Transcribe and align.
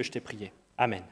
que 0.00 0.06
je 0.06 0.12
t'ai 0.12 0.20
prié. 0.20 0.52
Amen. 0.78 1.04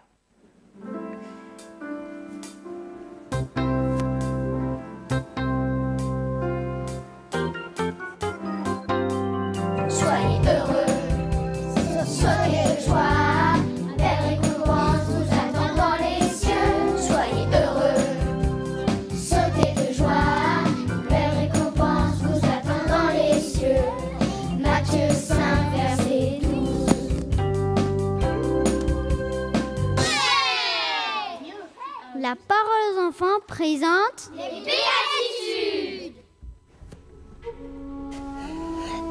La 32.18 32.34
parole 32.34 32.96
aux 32.96 33.08
enfants 33.08 33.38
présente 33.46 34.30
Les 34.34 34.60
béatitudes. 34.64 36.14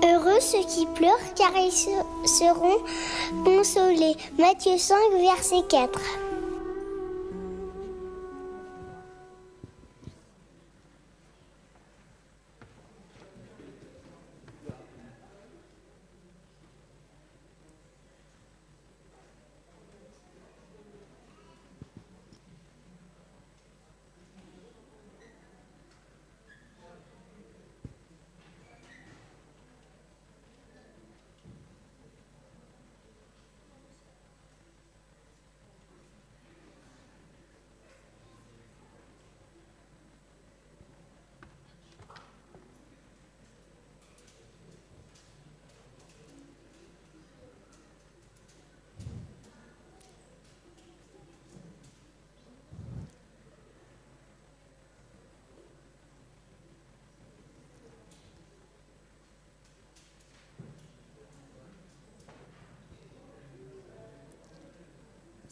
Heureux 0.03 0.39
ceux 0.41 0.63
qui 0.67 0.85
pleurent 0.87 1.33
car 1.35 1.51
ils 1.55 1.71
se- 1.71 1.89
seront 2.37 2.79
consolés. 3.45 4.15
Matthieu 4.37 4.77
5, 4.77 4.97
verset 5.21 5.63
4. 5.69 5.99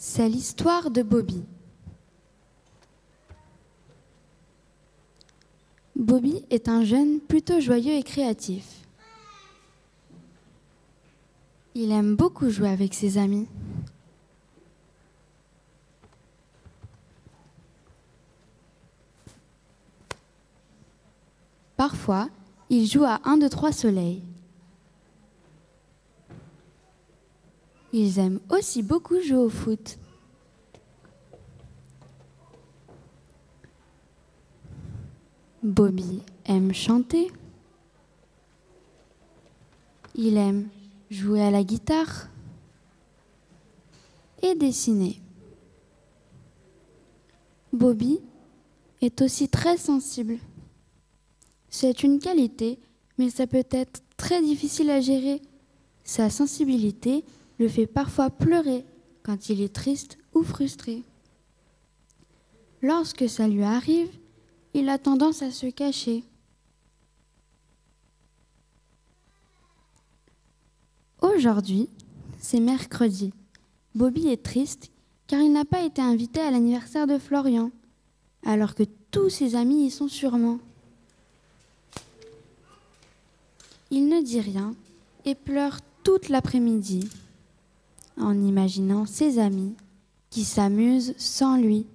C'est 0.08 0.30
l'histoire 0.30 0.92
de 0.92 1.02
Bobby. 1.02 1.44
Bobby 5.96 6.46
est 6.52 6.70
un 6.70 6.84
jeune 6.84 7.20
plutôt 7.20 7.60
joyeux 7.60 7.96
et 7.96 8.04
créatif. 8.04 8.86
Il 11.74 11.92
aime 11.92 12.16
beaucoup 12.16 12.52
jouer 12.52 12.70
avec 12.70 12.94
ses 12.94 13.18
amis. 13.18 13.48
Parfois, 21.76 22.30
il 22.70 22.86
joue 22.86 23.04
à 23.04 23.22
1, 23.26 23.38
2, 23.38 23.50
3 23.50 23.72
soleils. 23.72 24.22
Ils 27.98 28.20
aiment 28.20 28.42
aussi 28.50 28.84
beaucoup 28.84 29.22
jouer 29.22 29.38
au 29.38 29.50
foot. 29.50 29.98
Bobby 35.64 36.22
aime 36.44 36.74
chanter. 36.74 37.32
Il 40.14 40.36
aime 40.36 40.68
jouer 41.10 41.42
à 41.42 41.52
la 41.52 41.64
guitare 41.64 42.28
et 44.42 44.56
dessiner. 44.56 45.22
Bobby 47.72 48.20
est 49.02 49.22
aussi 49.22 49.48
très 49.48 49.78
sensible. 49.78 50.38
C'est 51.70 52.04
une 52.04 52.20
qualité, 52.20 52.78
mais 53.18 53.30
ça 53.30 53.48
peut 53.48 53.64
être 53.72 54.04
très 54.18 54.42
difficile 54.42 54.90
à 54.90 55.00
gérer. 55.00 55.42
Sa 56.04 56.30
sensibilité 56.30 57.24
le 57.58 57.68
fait 57.68 57.88
parfois 57.88 58.30
pleurer 58.30 58.86
quand 59.24 59.50
il 59.50 59.62
est 59.62 59.74
triste 59.74 60.18
ou 60.34 60.44
frustré. 60.44 61.04
Lorsque 62.82 63.28
ça 63.30 63.48
lui 63.48 63.64
arrive, 63.64 64.12
il 64.74 64.90
a 64.90 64.98
tendance 64.98 65.42
à 65.42 65.52
se 65.52 65.68
cacher. 65.68 66.24
Aujourd'hui, 71.22 71.90
c'est 72.40 72.60
mercredi. 72.60 73.34
Bobby 73.96 74.28
est 74.28 74.44
triste 74.44 74.92
car 75.28 75.42
il 75.42 75.52
n'a 75.52 75.66
pas 75.66 75.84
été 75.84 76.02
invité 76.02 76.40
à 76.40 76.52
l'anniversaire 76.52 77.08
de 77.08 77.18
Florian, 77.18 77.72
alors 78.46 78.76
que 78.76 78.84
tous 79.10 79.30
ses 79.30 79.56
amis 79.56 79.88
y 79.88 79.90
sont 79.90 80.08
sûrement. 80.08 80.60
Il 83.90 84.08
ne 84.08 84.22
dit 84.22 84.42
rien 84.42 84.76
et 85.24 85.34
pleure 85.34 85.80
toute 86.04 86.30
l'après-midi 86.30 87.10
en 88.18 88.40
imaginant 88.42 89.06
ses 89.06 89.40
amis 89.40 89.76
qui 90.30 90.44
s'amusent 90.44 91.16
sans 91.18 91.58
lui. 91.58 91.88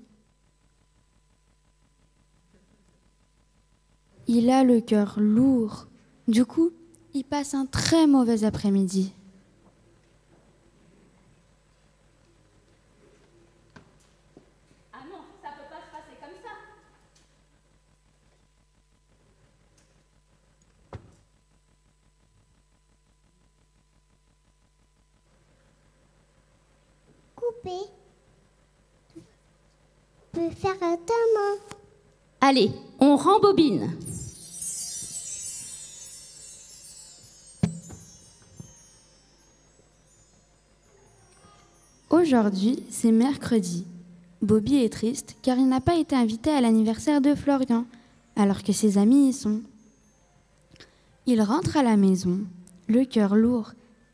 Il 4.27 4.49
a 4.49 4.63
le 4.63 4.81
cœur 4.81 5.15
lourd. 5.19 5.89
Du 6.29 6.45
coup, 6.45 6.71
il 7.15 7.25
passe 7.25 7.55
un 7.55 7.67
très 7.67 8.07
mauvais 8.07 8.45
après-midi. 8.45 9.13
Ah 14.93 14.99
non, 15.11 15.19
ça 15.43 15.49
peut 15.51 15.69
pas 15.69 15.81
se 15.85 15.91
passer 15.91 16.17
comme 16.21 16.37
ça. 16.45 16.51
Coupé. 27.63 27.77
Tu 29.15 29.21
peux 30.33 30.51
faire 30.51 30.79
ta 30.79 30.87
main. 30.87 31.57
Allez, 32.41 32.71
on 33.01 33.17
rembobine. 33.17 33.91
Aujourd'hui, 42.09 42.83
c'est 42.91 43.13
mercredi. 43.13 43.87
Bobby 44.43 44.77
est 44.77 44.93
triste 44.93 45.37
car 45.43 45.59
il 45.59 45.69
n'a 45.69 45.81
pas 45.81 45.97
été 45.97 46.17
invité 46.17 46.51
à 46.51 46.61
l'anniversaire 46.61 47.21
de 47.21 47.35
Florian, 47.35 47.85
alors 48.37 48.63
que 48.63 48.73
ses 48.73 48.99
amis 48.99 49.31
y 49.31 49.33
sont. 49.33 49.61
Il 51.27 51.43
rentre 51.43 51.77
à 51.77 51.83
la 51.83 51.97
maison, 51.97 52.41
le 52.89 53.05
cœur 53.05 53.37
lourd, 53.37 53.73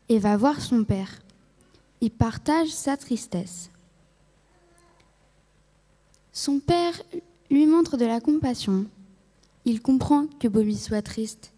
et 0.09 0.19
va 0.19 0.37
voir 0.37 0.61
son 0.61 0.83
père. 0.83 1.19
Il 2.01 2.11
partage 2.11 2.69
sa 2.69 2.97
tristesse. 2.97 3.69
Son 6.31 6.59
père 6.59 7.01
lui 7.49 7.65
montre 7.65 7.97
de 7.97 8.05
la 8.05 8.19
compassion. 8.19 8.85
Il 9.65 9.81
comprend 9.81 10.27
que 10.39 10.47
Bobby 10.47 10.77
soit 10.77 11.01
triste. 11.01 11.51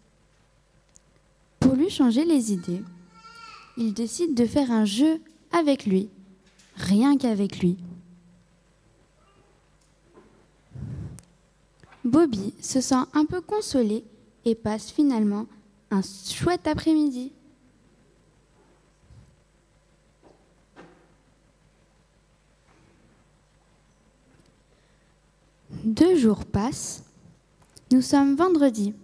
Pour 1.58 1.74
lui 1.74 1.90
changer 1.90 2.24
les 2.24 2.52
idées, 2.52 2.82
il 3.76 3.92
décide 3.92 4.34
de 4.34 4.46
faire 4.46 4.70
un 4.70 4.84
jeu 4.84 5.20
avec 5.52 5.84
lui, 5.84 6.08
rien 6.76 7.16
qu'avec 7.18 7.58
lui. 7.58 7.76
Bobby 12.04 12.54
se 12.60 12.80
sent 12.80 13.04
un 13.12 13.26
peu 13.26 13.40
consolé 13.40 14.04
et 14.44 14.54
passe 14.54 14.90
finalement 14.90 15.46
un 15.90 16.00
chouette 16.02 16.66
après-midi. 16.66 17.32
jours 26.20 26.44
passent. 26.44 27.02
Nous 27.90 28.02
sommes 28.02 28.36
vendredi 28.36 28.94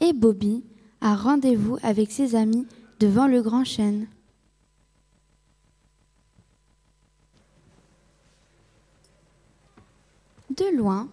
et 0.00 0.12
Bobby 0.12 0.64
a 1.00 1.14
rendez-vous 1.14 1.78
avec 1.82 2.10
ses 2.10 2.34
amis 2.34 2.66
devant 2.98 3.28
le 3.28 3.40
grand 3.42 3.64
chêne. 3.64 4.08
De 10.50 10.76
loin, 10.76 11.08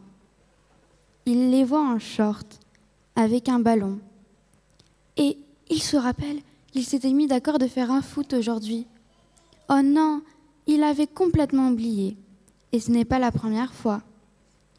il 1.28 1.52
les 1.52 1.64
voit 1.64 1.88
en 1.88 2.00
short 2.00 2.60
avec 3.16 3.48
un 3.48 3.60
ballon. 3.60 4.00
Et 5.18 5.38
il 5.70 5.82
se 5.82 5.96
rappelle 5.96 6.40
qu'ils 6.72 6.86
s'étaient 6.86 7.14
mis 7.14 7.28
d'accord 7.28 7.60
de 7.60 7.68
faire 7.68 7.92
un 7.92 8.02
foot 8.02 8.34
aujourd'hui. 8.34 8.88
Oh 9.70 9.82
non, 9.84 10.24
il 10.66 10.84
avait 10.84 11.08
complètement 11.08 11.70
oublié. 11.70 12.18
Et 12.72 12.80
ce 12.80 12.90
n'est 12.90 13.06
pas 13.06 13.20
la 13.20 13.32
première 13.32 13.74
fois. 13.74 14.02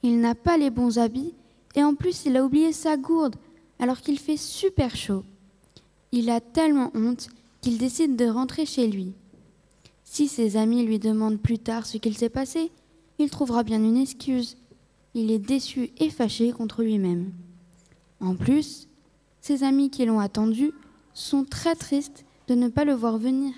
Il 0.02 0.20
n'a 0.20 0.34
pas 0.34 0.56
les 0.56 0.70
bons 0.70 0.98
habits 0.98 1.34
et 1.75 1.82
en 1.82 1.94
plus 1.94 2.25
il 2.25 2.37
a 2.37 2.44
oublié 2.44 2.72
sa 2.72 2.96
gourde 2.96 3.37
alors 3.78 4.00
qu'il 4.00 4.19
fait 4.19 4.37
super 4.37 4.96
chaud. 4.96 5.25
Il 6.12 6.31
a 6.31 6.40
tellement 6.40 6.90
honte 6.94 7.28
qu'il 7.60 7.78
décide 7.78 8.16
de 8.16 8.26
rentrer 8.26 8.66
chez 8.66 8.87
lui. 8.87 9.12
Si 10.04 10.28
ses 10.28 10.56
amis 10.56 10.84
lui 10.84 10.98
demandent 10.98 11.40
plus 11.40 11.58
tard 11.58 11.84
ce 11.84 11.98
qu'il 11.98 12.16
s'est 12.16 12.28
passé, 12.28 12.70
il 13.19 13.31
trouvera 13.31 13.62
bien 13.62 13.82
une 13.82 13.96
excuse. 13.96 14.56
Il 15.14 15.31
est 15.31 15.38
déçu 15.38 15.90
et 15.98 16.10
fâché 16.10 16.52
contre 16.52 16.82
lui-même. 16.82 17.32
En 18.20 18.34
plus, 18.34 18.88
ses 19.40 19.62
amis 19.62 19.90
qui 19.90 20.04
l'ont 20.04 20.20
attendu 20.20 20.72
sont 21.12 21.44
très 21.44 21.75
tristes 21.75 22.25
de 22.48 22.54
ne 22.54 22.69
pas 22.69 22.84
le 22.84 22.94
voir 22.94 23.19
venir. 23.19 23.52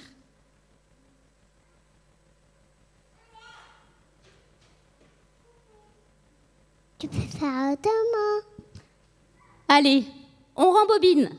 Allez, 9.68 10.04
on 10.56 10.72
rembobine. 10.72 11.30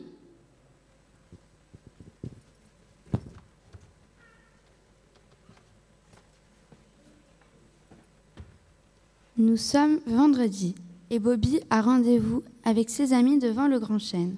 Nous 9.38 9.58
sommes 9.58 10.00
vendredi 10.06 10.76
et 11.10 11.20
Bobby 11.20 11.62
a 11.70 11.82
rendez-vous 11.82 12.44
avec 12.64 12.90
ses 12.90 13.14
amis 13.14 13.40
devant 13.40 13.68
le 13.68 13.80
grand 13.80 14.00
chêne. 14.00 14.38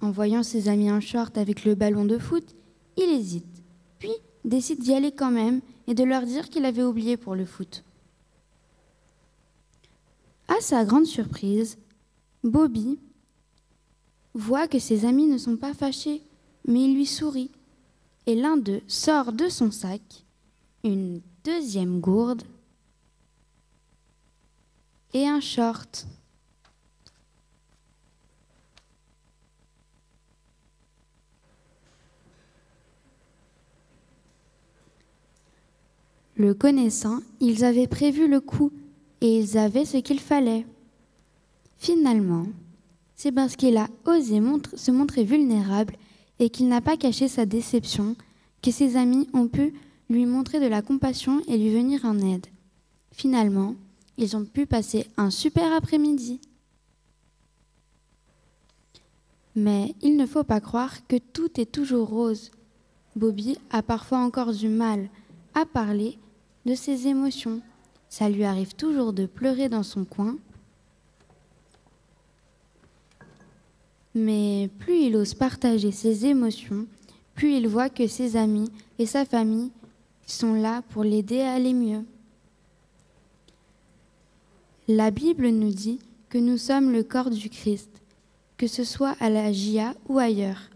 En 0.00 0.10
voyant 0.10 0.42
ses 0.42 0.68
amis 0.68 0.90
en 0.90 1.00
short 1.00 1.38
avec 1.38 1.64
le 1.64 1.74
ballon 1.74 2.04
de 2.04 2.18
foot, 2.18 2.44
il 2.96 3.10
hésite, 3.10 3.62
puis 3.98 4.12
décide 4.44 4.80
d'y 4.80 4.94
aller 4.94 5.12
quand 5.12 5.30
même 5.30 5.60
et 5.86 5.94
de 5.94 6.04
leur 6.04 6.22
dire 6.22 6.48
qu'il 6.48 6.64
avait 6.64 6.82
oublié 6.82 7.16
pour 7.16 7.34
le 7.34 7.44
foot. 7.44 7.84
À 10.60 10.62
sa 10.62 10.84
grande 10.84 11.06
surprise, 11.06 11.78
Bobby 12.44 12.98
voit 14.34 14.68
que 14.68 14.78
ses 14.78 15.06
amis 15.06 15.26
ne 15.26 15.38
sont 15.38 15.56
pas 15.56 15.72
fâchés, 15.72 16.20
mais 16.68 16.84
il 16.84 16.96
lui 16.96 17.06
sourit. 17.06 17.50
Et 18.26 18.34
l'un 18.34 18.58
d'eux 18.58 18.82
sort 18.86 19.32
de 19.32 19.48
son 19.48 19.70
sac 19.70 20.02
une 20.84 21.22
deuxième 21.44 21.98
gourde 22.00 22.42
et 25.14 25.26
un 25.26 25.40
short. 25.40 26.06
Le 36.36 36.52
connaissant, 36.52 37.20
ils 37.40 37.64
avaient 37.64 37.88
prévu 37.88 38.28
le 38.28 38.42
coup 38.42 38.70
et 39.20 39.38
ils 39.38 39.58
avaient 39.58 39.84
ce 39.84 39.98
qu'il 39.98 40.20
fallait. 40.20 40.66
Finalement, 41.78 42.46
c'est 43.16 43.32
parce 43.32 43.56
qu'il 43.56 43.76
a 43.76 43.88
osé 44.06 44.40
se 44.74 44.90
montrer 44.90 45.24
vulnérable 45.24 45.96
et 46.38 46.50
qu'il 46.50 46.68
n'a 46.68 46.80
pas 46.80 46.96
caché 46.96 47.28
sa 47.28 47.46
déception 47.46 48.16
que 48.62 48.70
ses 48.70 48.96
amis 48.96 49.28
ont 49.32 49.48
pu 49.48 49.74
lui 50.08 50.26
montrer 50.26 50.60
de 50.60 50.66
la 50.66 50.82
compassion 50.82 51.40
et 51.46 51.56
lui 51.56 51.70
venir 51.70 52.04
en 52.04 52.18
aide. 52.18 52.46
Finalement, 53.12 53.74
ils 54.16 54.36
ont 54.36 54.44
pu 54.44 54.66
passer 54.66 55.06
un 55.16 55.30
super 55.30 55.72
après-midi. 55.72 56.40
Mais 59.56 59.94
il 60.02 60.16
ne 60.16 60.26
faut 60.26 60.44
pas 60.44 60.60
croire 60.60 61.06
que 61.06 61.16
tout 61.16 61.60
est 61.60 61.70
toujours 61.70 62.08
rose. 62.08 62.50
Bobby 63.16 63.58
a 63.70 63.82
parfois 63.82 64.18
encore 64.18 64.52
du 64.52 64.68
mal 64.68 65.08
à 65.54 65.66
parler 65.66 66.18
de 66.66 66.74
ses 66.74 67.08
émotions. 67.08 67.60
Ça 68.10 68.28
lui 68.28 68.44
arrive 68.44 68.74
toujours 68.74 69.12
de 69.12 69.24
pleurer 69.24 69.68
dans 69.68 69.84
son 69.84 70.04
coin. 70.04 70.36
Mais 74.16 74.68
plus 74.80 75.04
il 75.04 75.16
ose 75.16 75.34
partager 75.34 75.92
ses 75.92 76.26
émotions, 76.26 76.86
plus 77.36 77.54
il 77.54 77.68
voit 77.68 77.88
que 77.88 78.08
ses 78.08 78.36
amis 78.36 78.68
et 78.98 79.06
sa 79.06 79.24
famille 79.24 79.70
sont 80.26 80.54
là 80.54 80.82
pour 80.90 81.04
l'aider 81.04 81.40
à 81.40 81.52
aller 81.52 81.72
mieux. 81.72 82.04
La 84.88 85.12
Bible 85.12 85.48
nous 85.48 85.72
dit 85.72 86.00
que 86.28 86.38
nous 86.38 86.58
sommes 86.58 86.92
le 86.92 87.04
corps 87.04 87.30
du 87.30 87.48
Christ, 87.48 87.90
que 88.56 88.66
ce 88.66 88.82
soit 88.82 89.14
à 89.20 89.30
la 89.30 89.52
GIA 89.52 89.94
ou 90.08 90.18
ailleurs. 90.18 90.68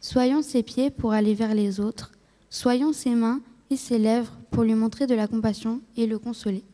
Soyons 0.00 0.42
ses 0.42 0.64
pieds 0.64 0.90
pour 0.90 1.12
aller 1.12 1.34
vers 1.34 1.54
les 1.54 1.78
autres, 1.78 2.10
soyons 2.50 2.92
ses 2.92 3.14
mains 3.14 3.40
et 3.70 3.76
ses 3.76 3.98
lèvres 3.98 4.36
pour 4.50 4.64
lui 4.64 4.74
montrer 4.74 5.06
de 5.06 5.14
la 5.14 5.28
compassion 5.28 5.80
et 5.96 6.08
le 6.08 6.18
consoler. 6.18 6.64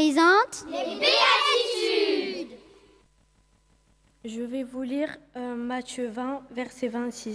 Enfants 0.00 0.40
présente 0.54 0.66
Je 4.24 4.40
vais 4.40 4.62
vous 4.62 4.82
lire 4.82 5.16
euh, 5.36 5.54
Matthieu 5.54 6.08
20, 6.08 6.42
verset 6.52 6.88
26. 6.88 7.28